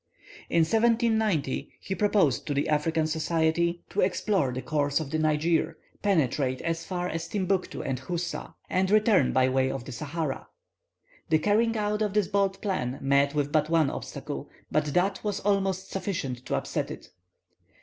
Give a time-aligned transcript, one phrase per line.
[0.49, 5.77] In 1790, he proposed to the African Society to explore the course of the Niger,
[6.01, 10.47] penetrate as far as Timbuctoo and Houssa, and return by way of the Sahara.
[11.29, 15.39] The carrying out of this bold plan met with but one obstacle, but that was
[15.41, 17.09] almost sufficient to upset it.